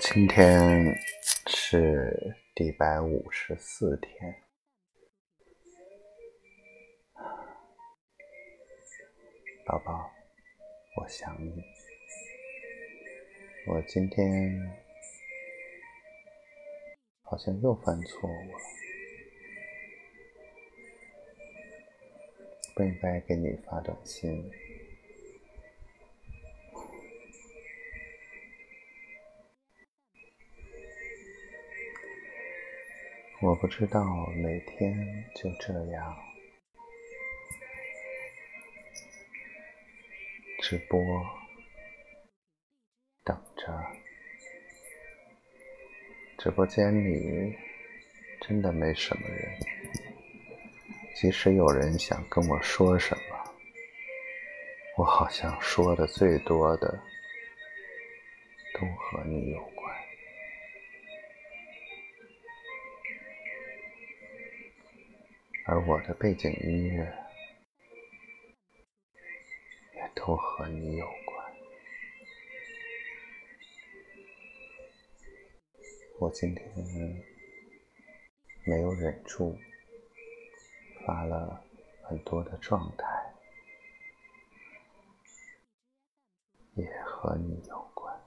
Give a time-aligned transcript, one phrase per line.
[0.00, 0.96] 今天
[1.46, 4.34] 是第一百五十四天，
[9.66, 10.10] 宝宝，
[10.96, 11.62] 我想你。
[13.66, 14.58] 我今天
[17.22, 18.58] 好像又犯错误了，
[22.74, 24.50] 不应该给你发短信。
[33.48, 34.04] 我不知道
[34.36, 34.94] 每天
[35.34, 36.14] 就这样
[40.60, 41.00] 直播
[43.24, 43.72] 等着，
[46.36, 47.56] 直播间里
[48.42, 49.58] 真的没什么人。
[51.14, 53.54] 即使有人想跟我说什么，
[54.98, 57.00] 我好像说的最多的
[58.74, 59.77] 都和你有。
[65.70, 67.04] 而我的背景音乐
[69.96, 71.54] 也都和你有关。
[76.20, 76.66] 我今天
[78.64, 79.58] 没有忍住，
[81.04, 81.62] 发了
[82.02, 83.34] 很多的状态，
[86.76, 88.18] 也和你有关。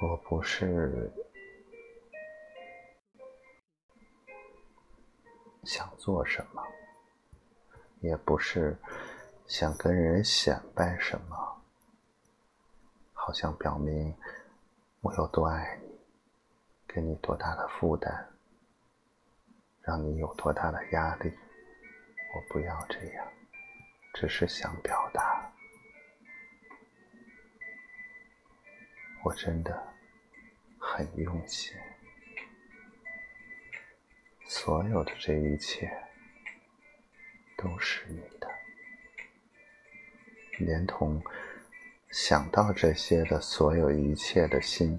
[0.00, 1.10] 我不是。
[5.68, 6.66] 想做什么，
[8.00, 8.74] 也不是
[9.46, 11.62] 想跟人显摆什么，
[13.12, 14.16] 好像表明
[15.02, 16.00] 我有多爱你，
[16.86, 18.28] 给你多大的负担，
[19.82, 21.30] 让你有多大的压力。
[22.34, 23.28] 我不要这样，
[24.14, 25.52] 只是想表达，
[29.22, 29.86] 我真的
[30.80, 31.76] 很用心。
[34.50, 35.90] 所有的这一切
[37.58, 38.48] 都是你的，
[40.58, 41.22] 连同
[42.10, 44.98] 想到这些的所有一切的心，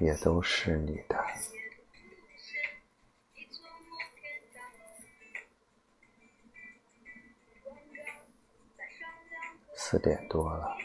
[0.00, 1.24] 也都是你的。
[9.76, 10.76] 四点多了，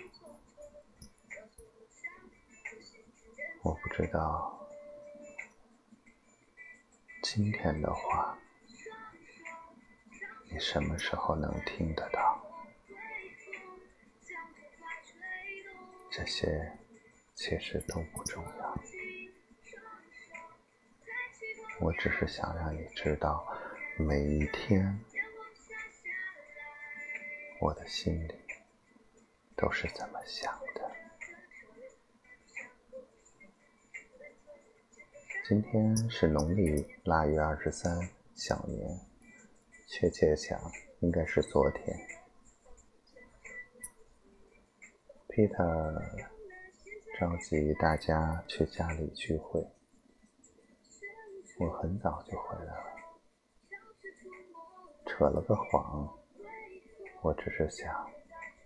[3.64, 4.67] 我不知道。
[7.38, 8.36] 今天的话，
[10.50, 12.44] 你什么时候能听得到？
[16.10, 16.76] 这些
[17.36, 18.76] 其实都不重要，
[21.80, 23.46] 我只是想让你知道，
[24.00, 25.00] 每一天
[27.62, 28.34] 我的心里
[29.56, 30.92] 都是怎么想的。
[35.48, 37.98] 今天是农历腊月二十三
[38.36, 39.00] 小年，
[39.88, 40.60] 确切讲
[41.00, 41.98] 应该是昨天。
[45.30, 46.02] Peter
[47.18, 49.66] 召集大家去家里聚会，
[51.62, 52.96] 我很早就回来了，
[55.06, 56.14] 扯了个谎，
[57.22, 58.12] 我只是想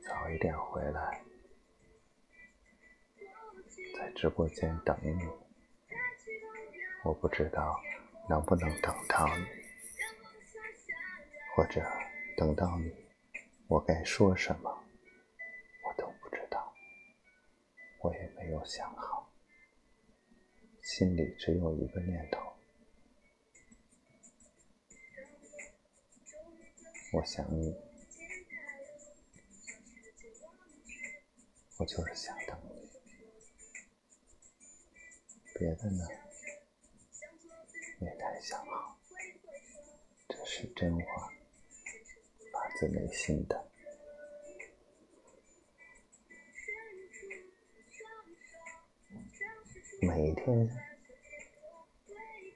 [0.03, 1.21] 早一点回来，
[3.95, 5.40] 在直播间等你。
[7.03, 7.81] 我不知道
[8.29, 9.45] 能不能等到你，
[11.55, 11.81] 或者
[12.37, 12.93] 等到你，
[13.67, 14.69] 我该说什么，
[15.83, 16.71] 我都不知道，
[18.01, 19.27] 我也没有想好，
[20.83, 22.53] 心里只有一个念头，
[27.13, 27.75] 我想你，
[31.77, 32.91] 我就是想等你，
[35.57, 36.07] 别的呢？
[38.03, 38.97] 没太想好，
[40.27, 41.31] 这是真话，
[42.51, 43.63] 发自内心的。
[50.01, 50.67] 每一天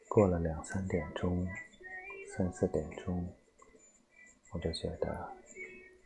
[0.08, 1.48] 过了两三点钟、
[2.36, 3.32] 三四点钟，
[4.52, 5.38] 我就觉得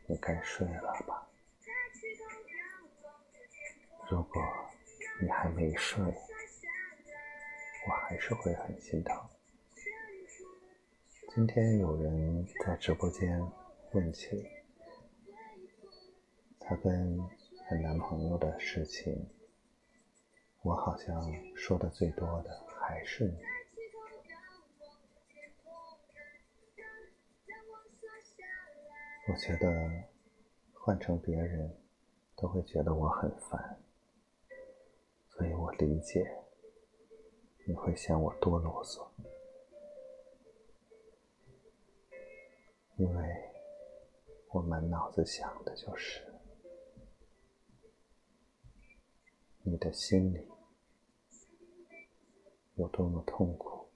[0.06, 1.26] 你该睡了吧。
[4.10, 4.42] 如果
[5.22, 6.04] 你还没睡，
[7.86, 9.16] 我还是会很心疼。
[11.34, 13.40] 今天有人在直播间
[13.92, 14.46] 问起
[16.58, 17.18] 她跟
[17.66, 19.28] 她男朋友的事情，
[20.62, 23.38] 我好像说的最多的还是你。
[29.28, 29.90] 我觉得
[30.72, 31.76] 换成别人，
[32.34, 33.78] 都会觉得我很烦，
[35.28, 36.39] 所以我理解
[37.70, 39.06] 你会嫌我多啰嗦，
[42.96, 43.52] 因为
[44.48, 46.20] 我满脑子想的就是
[49.62, 50.50] 你的心里
[52.74, 53.88] 有多么痛苦、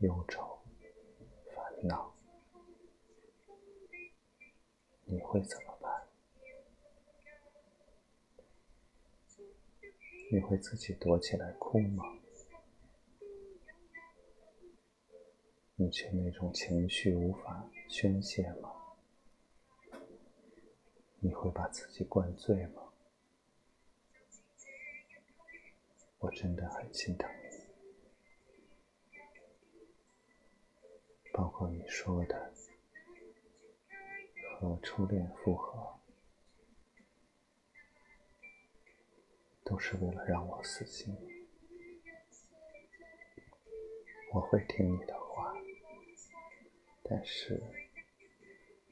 [0.00, 0.58] 忧愁、
[1.54, 2.12] 烦恼。
[5.04, 5.69] 你会怎么
[10.32, 12.04] 你会自己躲起来哭吗？
[15.74, 18.70] 你却那种情绪无法宣泄吗？
[21.18, 22.92] 你会把自己灌醉吗？
[26.20, 27.28] 我真的很心疼
[29.12, 29.18] 你，
[31.32, 32.52] 包括你说的。
[34.60, 35.99] 和初恋复合，
[39.70, 41.16] 都是为了让我死心。
[44.34, 45.54] 我会听你的话，
[47.04, 47.62] 但是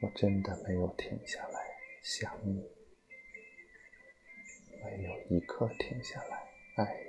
[0.01, 1.61] 我真的没有停下来
[2.01, 2.71] 想你，
[4.85, 7.08] 没有一刻停下来爱你。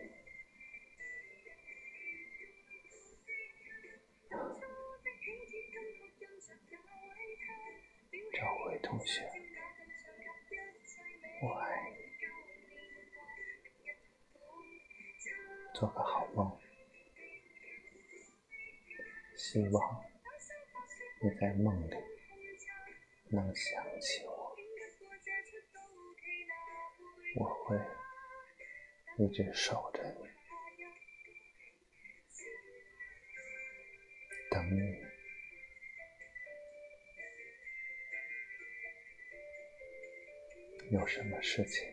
[15.80, 16.60] 做个好梦。
[19.38, 20.04] 希望
[21.22, 21.96] 你在梦里
[23.30, 24.58] 能想起我，
[27.38, 27.80] 我会
[29.20, 30.28] 一直守着你，
[34.52, 35.00] 等你。
[40.92, 41.90] 有什么事情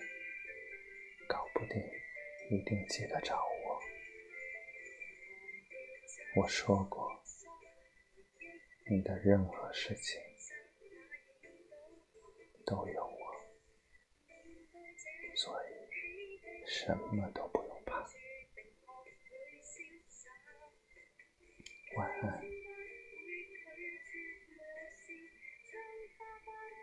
[1.29, 1.81] 搞不定，
[2.51, 3.56] 一定记得找我。
[6.39, 7.11] 我说过，
[8.91, 10.21] 你的任何事情
[12.67, 13.17] 都有我，
[15.35, 15.67] 所以
[16.67, 17.49] 什么都